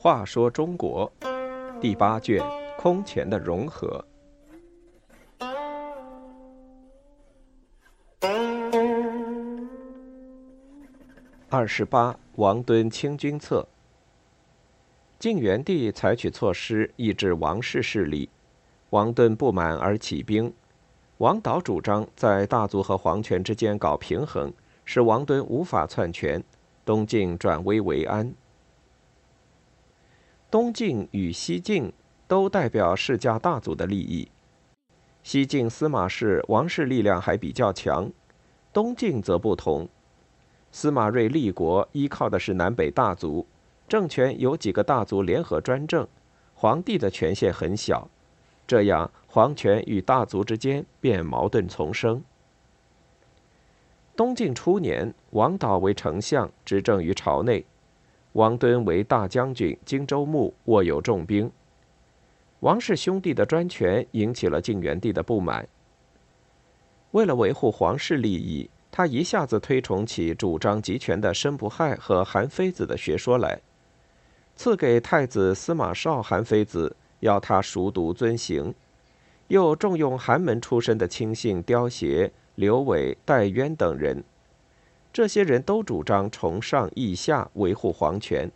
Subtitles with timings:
[0.00, 1.12] 话说中国
[1.80, 2.42] 第八卷
[2.78, 4.02] 空前的融合。
[11.50, 13.66] 二十八，王敦清君侧。
[15.18, 18.30] 晋元帝采取措施抑制王室势力，
[18.90, 20.54] 王敦不满而起兵。
[21.18, 24.52] 王导主张在大族和皇权之间搞平衡，
[24.84, 26.42] 使王敦无法篡权，
[26.84, 28.32] 东晋转危为安。
[30.48, 31.92] 东晋与西晋
[32.28, 34.30] 都代表世家大族的利益，
[35.24, 38.08] 西晋司马氏王室力量还比较强，
[38.72, 39.88] 东晋则不同。
[40.70, 43.44] 司马睿立国依靠的是南北大族，
[43.88, 46.06] 政权由几个大族联合专政，
[46.54, 48.08] 皇帝的权限很小，
[48.68, 52.22] 这样皇权与大族之间便矛盾丛生。
[54.14, 57.64] 东晋初年，王导为丞相，执政于朝内；
[58.34, 61.50] 王敦为大将军、荆州牧，握有重兵。
[62.60, 65.66] 王氏兄弟的专权引起了晋元帝的不满。
[67.10, 68.70] 为了维护皇室利益。
[68.90, 73.60] 他一下子推崇起主张集权的申不害和韩非子的学说来，
[74.56, 78.74] 赐给太子司马绍韩非子，要他熟读遵行；
[79.48, 84.22] 又重用寒门出身的亲信刁协、刘伟、戴渊等人，
[85.12, 88.50] 这些人都主张崇上抑下，维护皇权。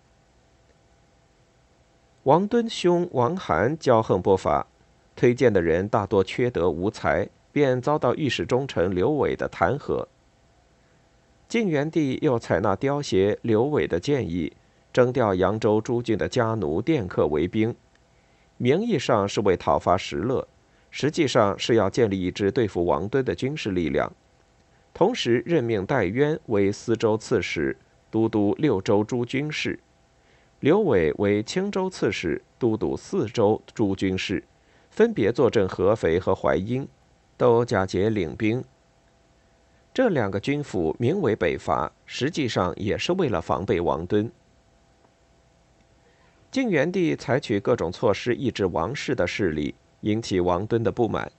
[2.25, 4.67] 王敦兄王涵骄横不法，
[5.17, 10.07] 推荐的人大多缺德无才，便遭到御史中丞刘伟的弹劾。
[11.49, 14.53] 晋元帝又采纳刁协、刘伟的建议，
[14.93, 17.75] 征调扬州诸郡的家奴佃客为兵，
[18.63, 20.47] 名义上是为讨伐石勒，
[20.89, 24.13] 实际上是要建立一支对付王敦的军事力量。
[24.95, 27.77] 同时任命戴渊为司州刺史，
[28.09, 29.77] 都督六州诸军事；
[30.61, 34.45] 刘伟为青州刺史，都督四州诸军事，
[34.93, 36.87] 分别坐镇合肥和淮阴，
[37.37, 38.63] 都假节领兵。
[39.93, 44.31] 这两个军府名为北伐，实际上也是为了防备王敦。
[46.53, 51.33] 晋元帝采取各种措施抑制王室的势力，引起王敦的不满。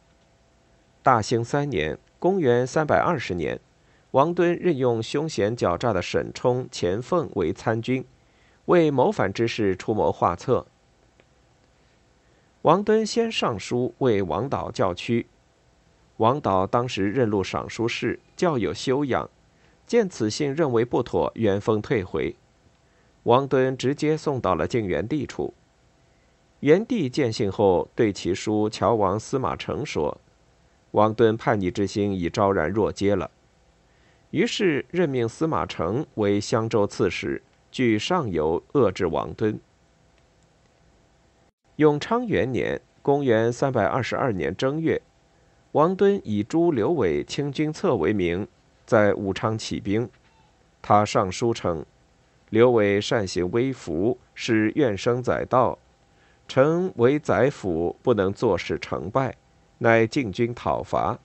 [1.04, 3.60] 大兴三年（公元320年），
[4.10, 8.04] 王敦任用凶险狡诈的沈冲、钱凤为参军，
[8.66, 10.66] 为谋反之事出谋划策。
[12.64, 15.28] 王敦先上书为王导教屈。
[16.18, 19.30] 王导当时任录尚书事，较有修养，
[19.86, 22.36] 见此信认为不妥，原封退回。
[23.24, 25.54] 王敦直接送到了晋元帝处。
[26.60, 30.20] 元帝见信后，对其叔乔王司马承说
[30.92, 33.30] ：“王敦叛逆之心已昭然若揭了。”
[34.32, 37.42] 于是任命司马承为襄州刺史，
[37.72, 39.60] 据上游遏制王敦。
[41.76, 45.02] 永昌元年（公元322年正月）。
[45.74, 48.48] 王敦以诛刘伟清君侧为名，
[48.86, 50.08] 在武昌起兵。
[50.82, 51.86] 他上书称
[52.54, 55.80] ：“刘伟善行微服，使怨声载道。
[56.48, 59.36] 臣为宰辅，不能坐视成败，
[59.80, 61.18] 乃进军讨伐。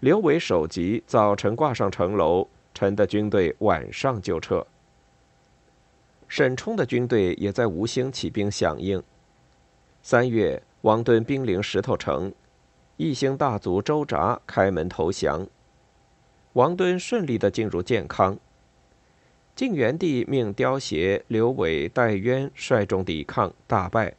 [0.00, 4.66] 刘伟首级，早晨挂上城楼，臣的军队晚上就撤。
[6.28, 9.02] 沈冲的军队也在吴兴起兵响应。
[10.00, 12.32] 三月，王敦兵临石头城。”
[12.96, 15.46] 异姓大族周札开门投降，
[16.54, 18.38] 王敦顺利的进入建康。
[19.54, 24.14] 晋元帝命刁协、刘伟、戴渊率众抵抗，大败。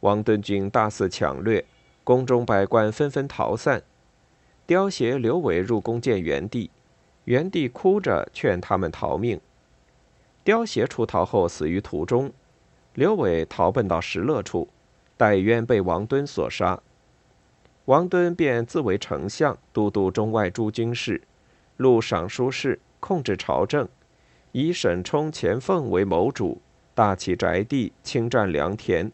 [0.00, 1.66] 王敦军大肆抢掠，
[2.02, 3.82] 宫中百官纷纷逃散。
[4.66, 6.70] 刁协、刘伟入宫见元帝，
[7.24, 9.38] 元帝哭着劝他们逃命。
[10.42, 12.32] 刁协出逃后死于途中，
[12.94, 14.66] 刘伟逃奔到石勒处，
[15.18, 16.80] 戴渊被王敦所杀。
[17.84, 21.20] 王敦便自为丞相，都督中外诸军事，
[21.76, 23.86] 录尚书事，控制朝政，
[24.52, 26.60] 以沈冲、钱凤为谋主，
[26.94, 29.10] 大起宅地，侵占良田。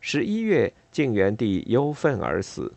[0.00, 2.72] 十一月，晋元帝忧愤而死。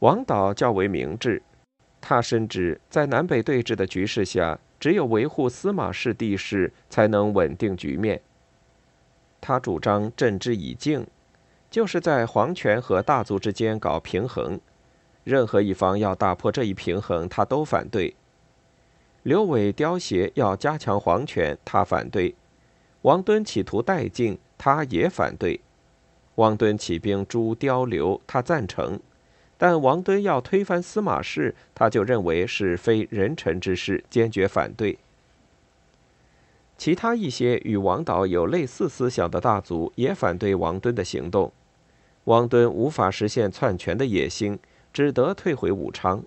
[0.00, 1.42] 王导较为明智，
[2.00, 8.20] 他深知在南北对峙的局势下，只有维护司马氏地势，才能稳定局面。
[9.40, 11.06] 他主张镇之以静。
[11.70, 14.58] 就是在皇权和大族之间搞平衡，
[15.22, 18.16] 任何一方要打破这一平衡，他都反对。
[19.24, 22.34] 刘伟、刁协要加强皇权，他反对；
[23.02, 25.60] 王敦企图代晋，他也反对。
[26.36, 28.98] 王敦起兵诛刁刘，他赞成；
[29.58, 34.98] 但王敦要推翻司马氏，他就认为是非人臣之事，坚决反对。
[36.78, 41.52] 其他一些与王导有类似思想的大族也反对王敦的行动，
[42.24, 44.56] 王敦无法实现篡权的野心，
[44.92, 46.22] 只得退回武昌。